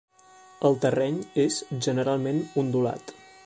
[0.69, 3.19] El terreny és generalment ondulat.